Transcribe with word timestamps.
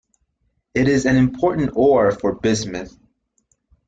It 0.73 0.87
is 0.87 1.05
an 1.05 1.15
important 1.15 1.73
ore 1.75 2.11
for 2.11 2.33
bismuth. 2.33 2.97